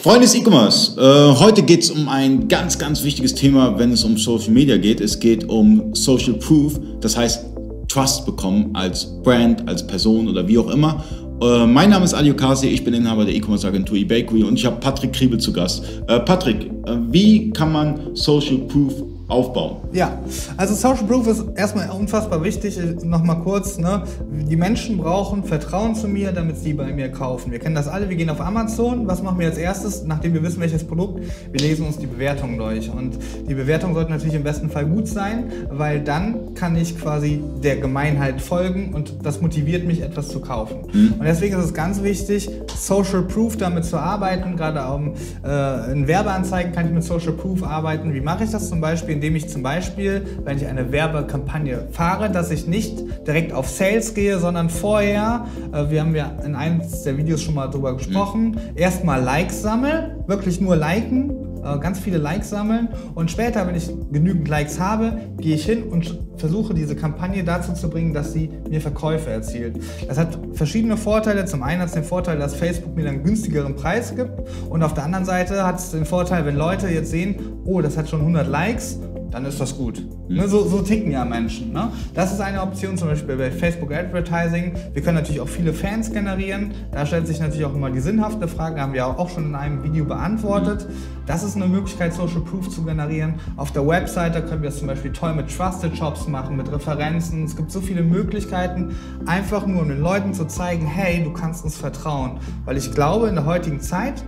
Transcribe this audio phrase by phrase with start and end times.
[0.00, 4.02] Freunde des E-Commerce, äh, heute geht es um ein ganz, ganz wichtiges Thema, wenn es
[4.02, 4.98] um Social Media geht.
[5.00, 7.44] Es geht um Social Proof, das heißt
[7.86, 11.04] Trust bekommen als Brand, als Person oder wie auch immer.
[11.42, 14.64] Äh, mein Name ist Ali Okasi, ich bin Inhaber der E-Commerce Agentur eBakery und ich
[14.64, 15.84] habe Patrick Kriebel zu Gast.
[16.06, 18.94] Äh, Patrick, äh, wie kann man Social Proof
[19.30, 19.76] aufbauen.
[19.92, 20.18] Ja,
[20.56, 22.78] also Social Proof ist erstmal unfassbar wichtig.
[23.04, 24.02] Nochmal kurz, ne?
[24.30, 27.52] die Menschen brauchen Vertrauen zu mir, damit sie bei mir kaufen.
[27.52, 29.06] Wir kennen das alle, wir gehen auf Amazon.
[29.06, 31.22] Was machen wir als erstes, nachdem wir wissen, welches Produkt?
[31.52, 32.90] Wir lesen uns die Bewertungen durch.
[32.90, 37.40] Und die Bewertung sollte natürlich im besten Fall gut sein, weil dann kann ich quasi
[37.62, 40.78] der Gemeinheit folgen und das motiviert mich, etwas zu kaufen.
[40.92, 41.14] Mhm.
[41.18, 44.56] Und deswegen ist es ganz wichtig, Social Proof damit zu arbeiten.
[44.56, 48.12] Gerade um, äh, in Werbeanzeigen kann ich mit Social Proof arbeiten.
[48.12, 49.19] Wie mache ich das zum Beispiel?
[49.20, 54.14] Indem ich zum Beispiel, wenn ich eine Werbekampagne fahre, dass ich nicht direkt auf Sales
[54.14, 58.52] gehe, sondern vorher, äh, wir haben ja in einem der Videos schon mal drüber gesprochen,
[58.52, 58.58] mhm.
[58.76, 63.90] erstmal Likes sammle, wirklich nur liken, äh, ganz viele Likes sammeln und später, wenn ich
[64.10, 68.50] genügend Likes habe, gehe ich hin und versuche diese Kampagne dazu zu bringen, dass sie
[68.70, 69.78] mir Verkäufe erzielt.
[70.08, 71.44] Das hat verschiedene Vorteile.
[71.44, 74.32] Zum einen hat es den Vorteil, dass Facebook mir einen günstigeren Preis gibt
[74.70, 77.98] und auf der anderen Seite hat es den Vorteil, wenn Leute jetzt sehen, oh, das
[77.98, 78.98] hat schon 100 Likes,
[79.30, 80.02] dann ist das gut.
[80.28, 80.36] Mhm.
[80.36, 81.72] Ne, so, so, ticken ja Menschen.
[81.72, 81.90] Ne?
[82.14, 84.72] Das ist eine Option, zum Beispiel bei Facebook Advertising.
[84.92, 86.72] Wir können natürlich auch viele Fans generieren.
[86.92, 89.82] Da stellt sich natürlich auch immer die sinnhafte Frage, haben wir auch schon in einem
[89.82, 90.86] Video beantwortet.
[90.88, 91.20] Mhm.
[91.26, 93.34] Das ist eine Möglichkeit, Social Proof zu generieren.
[93.56, 97.44] Auf der Webseite können wir das zum Beispiel toll mit Trusted Shops machen, mit Referenzen.
[97.44, 101.64] Es gibt so viele Möglichkeiten, einfach nur um den Leuten zu zeigen, hey, du kannst
[101.64, 102.38] uns vertrauen.
[102.64, 104.24] Weil ich glaube, in der heutigen Zeit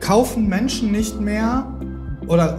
[0.00, 1.77] kaufen Menschen nicht mehr
[2.28, 2.58] oder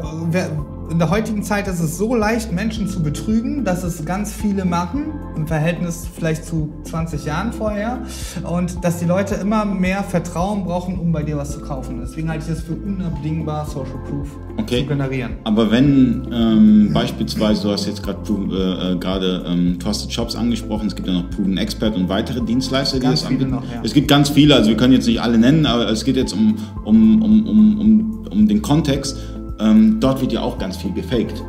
[0.90, 4.66] in der heutigen Zeit ist es so leicht, Menschen zu betrügen, dass es ganz viele
[4.66, 8.00] machen, im Verhältnis vielleicht zu 20 Jahren vorher.
[8.44, 12.00] Und dass die Leute immer mehr Vertrauen brauchen, um bei dir was zu kaufen.
[12.02, 14.28] Deswegen halte ich es für unabdingbar, Social Proof
[14.58, 14.82] okay.
[14.82, 15.34] zu generieren.
[15.44, 18.20] Aber wenn ähm, beispielsweise, du hast jetzt gerade
[18.52, 22.98] äh, äh, ähm, Trusted Shops angesprochen, es gibt ja noch Proven Expert und weitere Dienstleister,
[22.98, 23.52] die ganz das anbieten.
[23.52, 23.82] Noch, ja.
[23.84, 26.34] Es gibt ganz viele, also wir können jetzt nicht alle nennen, aber es geht jetzt
[26.34, 29.18] um, um, um, um, um, um den Kontext
[29.60, 31.44] ähm, dort wird ja auch ganz viel gefaked.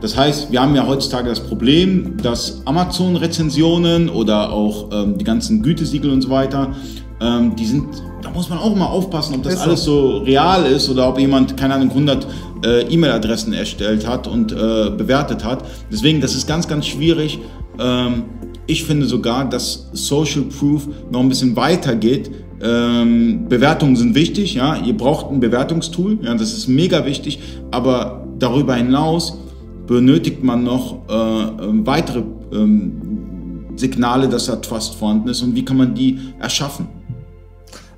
[0.00, 5.62] Das heißt, wir haben ja heutzutage das Problem, dass Amazon-Rezensionen oder auch ähm, die ganzen
[5.62, 6.74] Gütesiegel und so weiter,
[7.20, 7.86] ähm, die sind,
[8.20, 11.20] da muss man auch mal aufpassen, ob das ist alles so real ist oder ob
[11.20, 12.26] jemand, keine Ahnung, 100
[12.64, 15.64] äh, E-Mail-Adressen erstellt hat und äh, bewertet hat.
[15.90, 17.38] Deswegen, das ist ganz, ganz schwierig.
[17.78, 18.24] Ähm,
[18.66, 22.30] ich finde sogar, dass Social Proof noch ein bisschen weiter geht,
[22.62, 24.76] ähm, Bewertungen sind wichtig, ja.
[24.76, 27.40] Ihr braucht ein Bewertungstool, ja, das ist mega wichtig.
[27.70, 29.38] Aber darüber hinaus
[29.86, 35.64] benötigt man noch äh, ähm, weitere ähm, Signale, dass da Trust vorhanden ist und wie
[35.64, 36.86] kann man die erschaffen.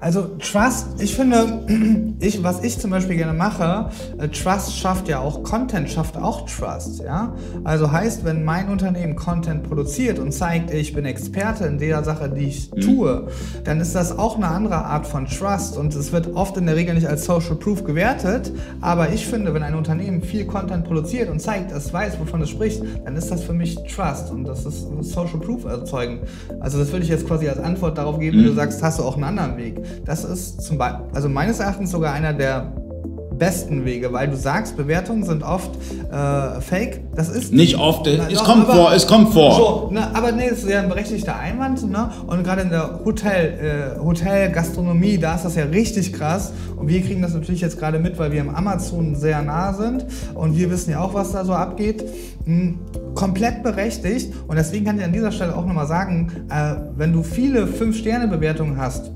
[0.04, 1.64] Also Trust, ich finde,
[2.20, 3.88] ich, was ich zum Beispiel gerne mache,
[4.18, 7.02] äh, Trust schafft ja auch Content, schafft auch Trust.
[7.02, 7.34] Ja?
[7.64, 12.28] Also heißt, wenn mein Unternehmen Content produziert und zeigt, ich bin Experte in der Sache,
[12.28, 12.80] die ich mhm.
[12.82, 13.28] tue,
[13.64, 16.76] dann ist das auch eine andere Art von Trust und es wird oft in der
[16.76, 18.52] Regel nicht als Social Proof gewertet.
[18.82, 22.50] Aber ich finde, wenn ein Unternehmen viel Content produziert und zeigt, es weiß, wovon es
[22.50, 26.18] spricht, dann ist das für mich Trust und das ist Social Proof erzeugen.
[26.60, 28.40] Also das würde ich jetzt quasi als Antwort darauf geben, mhm.
[28.42, 29.80] wenn du sagst, hast du auch einen anderen Weg.
[30.04, 32.72] Das ist zum Beispiel, also meines Erachtens sogar einer der
[33.38, 35.70] besten Wege, weil du sagst, Bewertungen sind oft
[36.10, 37.02] äh, fake.
[37.14, 39.54] Das ist nicht oft, na, es doch, kommt aber, vor, es kommt vor.
[39.54, 41.90] So, na, aber nee, das ist ja ein berechtigter Einwand.
[41.90, 42.10] Ne?
[42.26, 46.52] Und gerade in der Hotel, äh, Hotel, Gastronomie, da ist das ja richtig krass.
[46.76, 50.06] Und wir kriegen das natürlich jetzt gerade mit, weil wir am Amazon sehr nah sind.
[50.34, 52.04] Und wir wissen ja auch, was da so abgeht.
[52.44, 52.78] Hm,
[53.14, 54.32] komplett berechtigt.
[54.46, 58.76] Und deswegen kann ich an dieser Stelle auch nochmal sagen, äh, wenn du viele 5-Sterne-Bewertungen
[58.76, 59.10] hast,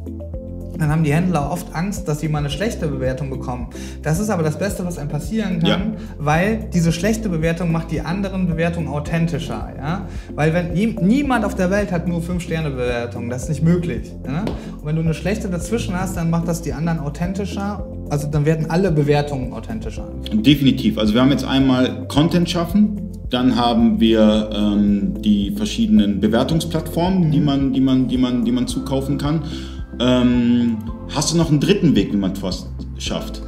[0.78, 3.69] dann haben die Händler oft Angst, dass sie mal eine schlechte Bewertung bekommen.
[4.03, 5.91] Das ist aber das Beste, was einem passieren kann, ja.
[6.19, 9.73] weil diese schlechte Bewertung macht die anderen Bewertungen authentischer.
[9.76, 10.06] Ja?
[10.35, 14.12] Weil wenn niemand auf der Welt hat nur 5-Sterne-Bewertungen, das ist nicht möglich.
[14.26, 14.41] Ja?
[14.41, 17.87] Und wenn du eine schlechte dazwischen hast, dann macht das die anderen authentischer.
[18.11, 20.08] Also dann werden alle Bewertungen authentischer.
[20.32, 20.97] Definitiv.
[20.99, 27.31] Also wir haben jetzt einmal Content schaffen, dann haben wir ähm, die verschiedenen Bewertungsplattformen, mhm.
[27.31, 29.43] die, man, die, man, die, man, die man zukaufen kann.
[30.00, 30.79] Ähm,
[31.15, 32.69] hast du noch einen dritten Weg, wie man Trust
[32.99, 33.43] schafft?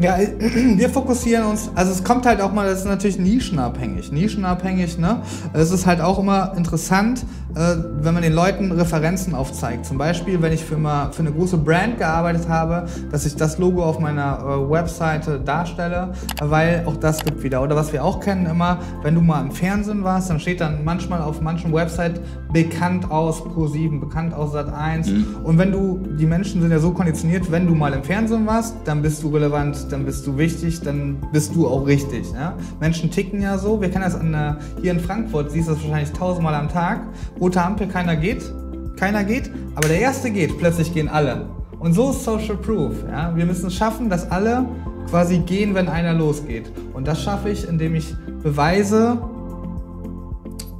[0.00, 0.18] Ja,
[0.76, 4.12] wir fokussieren uns, also es kommt halt auch mal, das ist natürlich nischenabhängig.
[4.12, 5.22] Nischenabhängig, ne?
[5.54, 7.24] Es ist halt auch immer interessant,
[7.56, 9.86] wenn man den Leuten Referenzen aufzeigt.
[9.86, 13.58] Zum Beispiel, wenn ich für, mal, für eine große Brand gearbeitet habe, dass ich das
[13.58, 17.62] Logo auf meiner äh, Webseite darstelle, weil auch das gibt wieder.
[17.62, 20.84] Oder was wir auch kennen immer, wenn du mal im Fernsehen warst, dann steht dann
[20.84, 22.20] manchmal auf manchen Websites
[22.52, 25.10] bekannt aus Pro7, bekannt aus Sat1.
[25.10, 25.26] Mhm.
[25.44, 28.76] Und wenn du, die Menschen sind ja so konditioniert, wenn du mal im Fernsehen warst,
[28.84, 32.26] dann bist du relevant dann bist du wichtig, dann bist du auch richtig.
[32.32, 32.54] Ja?
[32.80, 33.80] Menschen ticken ja so.
[33.80, 37.00] Wir kennen das an, äh, hier in Frankfurt, siehst du das wahrscheinlich tausendmal am Tag.
[37.46, 38.52] Rote Ampel, keiner geht.
[38.96, 41.46] Keiner geht, aber der Erste geht, plötzlich gehen alle.
[41.78, 43.04] Und so ist Social Proof.
[43.08, 43.36] Ja?
[43.36, 44.66] Wir müssen schaffen, dass alle
[45.08, 46.72] quasi gehen, wenn einer losgeht.
[46.92, 49.22] Und das schaffe ich, indem ich beweise,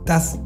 [0.07, 0.41] dass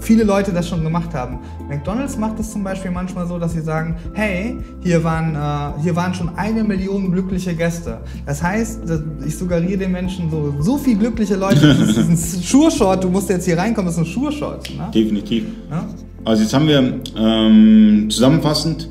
[0.00, 1.38] viele Leute das schon gemacht haben.
[1.68, 5.96] McDonald's macht es zum Beispiel manchmal so, dass sie sagen, hey, hier waren, äh, hier
[5.96, 7.98] waren schon eine Million glückliche Gäste.
[8.26, 8.80] Das heißt,
[9.26, 13.28] ich suggeriere den Menschen so, so viele glückliche Leute, das ist ein Sure-Shot, du musst
[13.28, 14.70] jetzt hier reinkommen, das ist ein Sure-Shot.
[14.76, 14.90] Ne?
[14.92, 15.44] Definitiv.
[15.70, 15.86] Ja?
[16.24, 18.88] Also jetzt haben wir ähm, zusammenfassend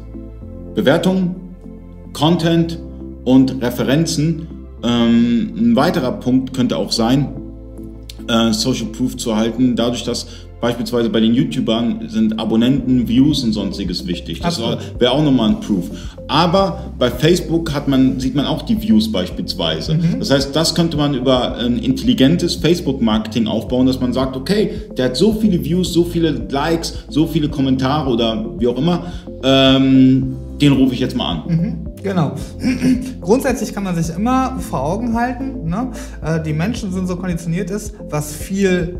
[0.75, 1.35] Bewertung,
[2.13, 2.79] Content
[3.25, 4.47] und Referenzen.
[4.83, 7.29] Ähm, ein weiterer Punkt könnte auch sein,
[8.27, 10.27] äh, Social Proof zu erhalten, dadurch, dass
[10.63, 14.39] Beispielsweise bei den YouTubern sind Abonnenten, Views und sonstiges wichtig.
[14.39, 14.61] Das
[14.97, 15.89] wäre auch nochmal ein Proof.
[16.29, 19.95] Aber bei Facebook hat man, sieht man auch die Views beispielsweise.
[19.95, 20.19] Mhm.
[20.19, 25.07] Das heißt, das könnte man über ein intelligentes Facebook-Marketing aufbauen, dass man sagt, okay, der
[25.07, 29.07] hat so viele Views, so viele Likes, so viele Kommentare oder wie auch immer,
[29.43, 31.43] ähm, den rufe ich jetzt mal an.
[31.45, 31.87] Mhm.
[32.03, 32.35] Genau.
[33.19, 35.91] Grundsätzlich kann man sich immer vor Augen halten, ne?
[36.21, 38.97] Äh, die Menschen sind so konditioniert ist, was viel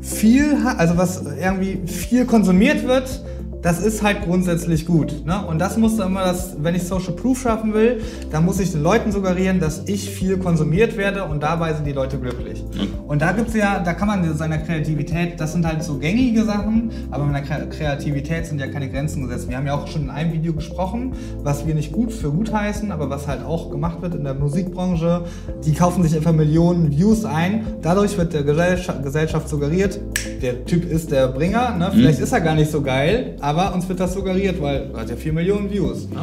[0.00, 3.22] viel, also was irgendwie viel konsumiert wird,
[3.62, 5.26] das ist halt grundsätzlich gut.
[5.26, 5.44] Ne?
[5.44, 8.00] Und das muss immer das, wenn ich Social Proof schaffen will,
[8.30, 11.92] dann muss ich den Leuten suggerieren, dass ich viel konsumiert werde und dabei sind die
[11.92, 12.64] Leute glücklich.
[13.08, 16.90] Und da gibt's ja, da kann man seiner Kreativität, das sind halt so gängige Sachen,
[17.10, 19.48] aber mit der Kreativität sind ja keine Grenzen gesetzt.
[19.48, 22.52] Wir haben ja auch schon in einem Video gesprochen, was wir nicht gut für gut
[22.52, 25.22] heißen, aber was halt auch gemacht wird in der Musikbranche.
[25.64, 27.66] Die kaufen sich etwa Millionen Views ein.
[27.80, 29.98] Dadurch wird der Gesellschaft suggeriert,
[30.42, 31.76] der Typ ist der Bringer.
[31.78, 31.90] Ne?
[31.94, 32.24] Vielleicht mhm.
[32.24, 35.16] ist er gar nicht so geil, aber uns wird das suggeriert, weil er hat ja
[35.16, 36.10] 4 Millionen Views.
[36.10, 36.20] Ne?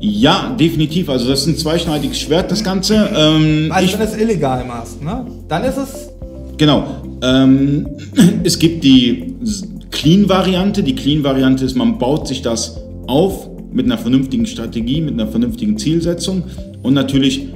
[0.00, 1.08] Ja, definitiv.
[1.08, 3.08] Also das ist ein zweischneidiges Schwert, das Ganze.
[3.16, 5.26] Ähm, also wenn du es illegal machst, ne?
[5.48, 6.05] dann ist es...
[6.58, 6.86] Genau.
[7.22, 7.86] Ähm,
[8.44, 9.34] es gibt die
[9.90, 10.82] Clean-Variante.
[10.82, 15.76] Die Clean-Variante ist, man baut sich das auf mit einer vernünftigen Strategie, mit einer vernünftigen
[15.76, 16.44] Zielsetzung
[16.82, 17.48] und natürlich,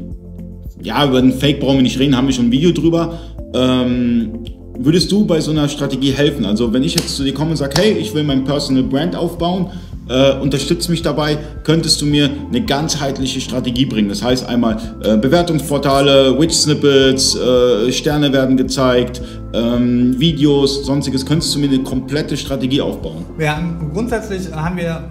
[0.83, 3.19] ja, über den Fake brauchen wir nicht reden, haben wir schon ein Video drüber.
[3.55, 4.31] Ähm,
[4.79, 6.45] würdest du bei so einer Strategie helfen?
[6.45, 9.15] Also wenn ich jetzt zu dir komme und sage, hey, ich will mein Personal Brand
[9.17, 9.69] aufbauen,
[10.11, 14.09] äh, unterstützt mich dabei, könntest du mir eine ganzheitliche Strategie bringen.
[14.09, 19.23] Das heißt einmal äh, Bewertungsportale, Witch-Snippets, äh, Sterne werden gezeigt,
[19.53, 21.25] ähm, Videos, sonstiges.
[21.25, 23.25] Könntest du mir eine komplette Strategie aufbauen?
[23.39, 23.61] Ja,
[23.93, 25.03] grundsätzlich haben wir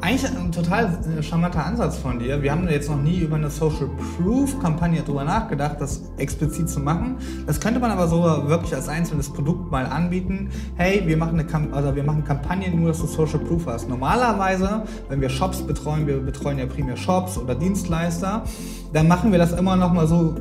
[0.00, 2.42] eigentlich ein total äh, charmanter Ansatz von dir.
[2.42, 6.80] Wir haben jetzt noch nie über eine Social Proof Kampagne drüber nachgedacht, das explizit zu
[6.80, 7.16] machen.
[7.46, 10.50] Das könnte man aber so wirklich als einzelnes Produkt mal anbieten.
[10.76, 13.88] Hey, wir machen eine Kamp also wir machen Kampagnen nur, dass du Social Proof hast.
[13.88, 18.44] Normalerweise, wenn wir Shops betreuen, wir betreuen ja primär Shops oder Dienstleister,
[18.92, 20.34] dann machen wir das immer noch mal so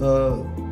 [0.00, 0.67] äh,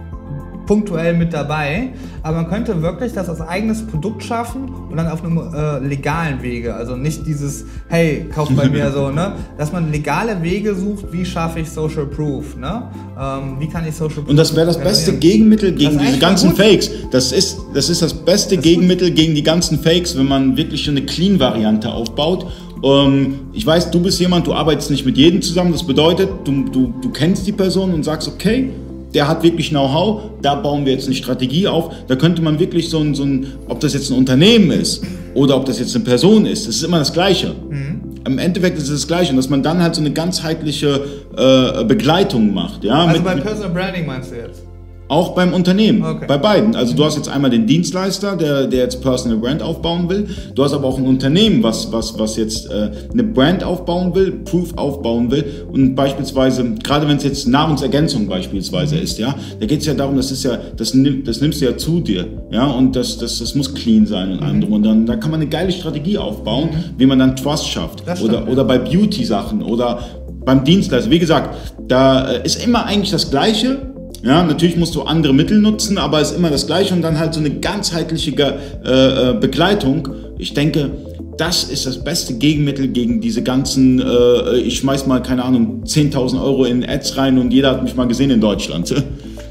[0.67, 1.91] punktuell mit dabei.
[2.23, 6.43] Aber man könnte wirklich das als eigenes Produkt schaffen und dann auf einem äh, legalen
[6.43, 6.75] Wege.
[6.75, 9.33] Also nicht dieses, hey, kauf bei mir so, ne?
[9.57, 12.83] Dass man legale Wege sucht, wie schaffe ich Social Proof, ne?
[13.19, 16.57] Ähm, wie kann ich Social Proof Und das wäre das beste Gegenmittel gegen diese ganzen.
[16.57, 16.91] Fakes.
[17.11, 20.89] Das ist, das ist das beste das Gegenmittel gegen die ganzen Fakes, wenn man wirklich
[20.89, 22.47] eine Clean-Variante aufbaut.
[22.83, 25.73] Ähm, ich weiß, du bist jemand, du arbeitest nicht mit jedem zusammen.
[25.73, 28.71] Das bedeutet, du, du, du kennst die Person und sagst, okay,
[29.17, 31.91] der hat wirklich Know-how, da bauen wir jetzt eine Strategie auf.
[32.07, 35.57] Da könnte man wirklich so ein, so ein, ob das jetzt ein Unternehmen ist oder
[35.57, 37.55] ob das jetzt eine Person ist, es ist immer das Gleiche.
[37.71, 38.03] Mhm.
[38.27, 41.01] Im Endeffekt ist es das Gleiche und dass man dann halt so eine ganzheitliche
[41.35, 42.85] äh, Begleitung macht.
[42.85, 44.66] Ja, also mit, bei Personal Branding meinst du jetzt?
[45.09, 46.25] Auch beim Unternehmen, okay.
[46.27, 46.75] bei beiden.
[46.75, 50.27] Also du hast jetzt einmal den Dienstleister, der, der jetzt Personal Brand aufbauen will.
[50.55, 54.33] Du hast aber auch ein Unternehmen, was, was, was jetzt äh, eine Brand aufbauen will,
[54.45, 55.67] Proof aufbauen will.
[55.73, 60.17] Und beispielsweise, gerade wenn es jetzt Nahrungsergänzung beispielsweise ist, ja, da geht es ja darum,
[60.17, 60.93] das ist ja, das,
[61.25, 62.27] das nimmst du ja zu dir.
[62.51, 64.73] Ja, und das, das, das muss clean sein und allem mhm.
[64.73, 66.99] Und dann da kann man eine geile Strategie aufbauen, mhm.
[66.99, 68.01] wie man dann Trust schafft.
[68.01, 68.47] Stimmt, oder, ja.
[68.49, 70.01] oder bei Beauty-Sachen oder
[70.45, 71.11] beim Dienstleister.
[71.11, 71.55] Wie gesagt,
[71.87, 76.21] da äh, ist immer eigentlich das Gleiche ja, natürlich musst du andere Mittel nutzen, aber
[76.21, 80.09] es ist immer das Gleiche und dann halt so eine ganzheitliche äh, äh, Begleitung.
[80.39, 80.91] Ich denke,
[81.37, 86.43] das ist das beste Gegenmittel gegen diese ganzen, äh, ich schmeiß mal, keine Ahnung, 10.000
[86.43, 88.95] Euro in Ads rein und jeder hat mich mal gesehen in Deutschland.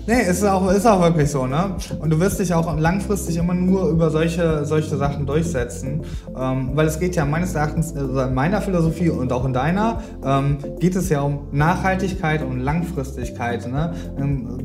[0.07, 1.77] Nee, ist auch, ist auch wirklich so, ne?
[1.99, 6.01] Und du wirst dich auch langfristig immer nur über solche, solche Sachen durchsetzen.
[6.37, 10.03] Ähm, weil es geht ja meines Erachtens, also in meiner Philosophie und auch in deiner,
[10.23, 13.67] ähm, geht es ja um Nachhaltigkeit und Langfristigkeit.
[13.67, 13.93] Ne?
[14.19, 14.59] Ähm,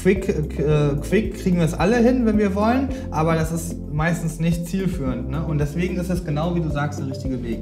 [0.00, 4.40] quick, äh, quick kriegen wir es alle hin, wenn wir wollen, aber das ist meistens
[4.40, 5.28] nicht zielführend.
[5.28, 5.44] Ne?
[5.44, 7.60] Und deswegen ist es genau wie du sagst der richtige Weg.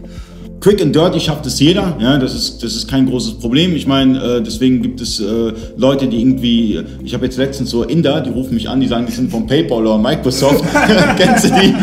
[0.61, 3.77] Quick and dirty schafft es jeder, ja, das ist, das ist kein großes Problem.
[3.77, 7.85] Ich meine, äh, deswegen gibt es äh, Leute, die irgendwie, ich habe jetzt letztens so
[7.85, 10.65] Inder, die rufen mich an, die sagen, die sind von PayPal oder Microsoft,
[11.17, 11.75] kennst du die?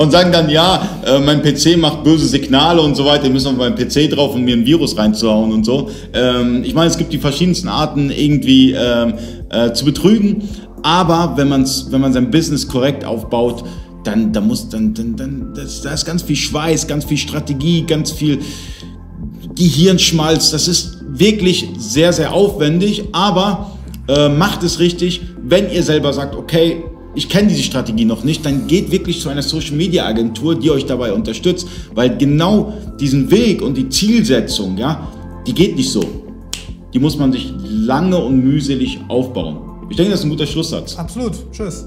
[0.00, 3.48] Und sagen dann, ja, äh, mein PC macht böse Signale und so weiter, die müssen
[3.48, 5.90] auf meinen PC drauf, um mir ein Virus reinzuhauen und so.
[6.14, 9.12] Ähm, ich meine, es gibt die verschiedensten Arten, irgendwie ähm,
[9.50, 10.48] äh, zu betrügen,
[10.82, 13.62] aber wenn, man's, wenn man sein Business korrekt aufbaut,
[14.04, 17.82] dann, da muss, dann, dann, dann, das, da ist ganz viel Schweiß, ganz viel Strategie,
[17.82, 18.40] ganz viel
[19.54, 20.50] Gehirnschmalz.
[20.50, 23.76] Das ist wirklich sehr, sehr aufwendig, aber
[24.08, 26.82] äh, macht es richtig, wenn ihr selber sagt, okay,
[27.14, 30.70] ich kenne diese Strategie noch nicht, dann geht wirklich zu einer Social Media Agentur, die
[30.70, 35.08] euch dabei unterstützt, weil genau diesen Weg und die Zielsetzung, ja,
[35.46, 36.04] die geht nicht so.
[36.94, 39.58] Die muss man sich lange und mühselig aufbauen.
[39.90, 40.96] Ich denke, das ist ein guter Schlusssatz.
[40.96, 41.32] Absolut.
[41.52, 41.86] Tschüss.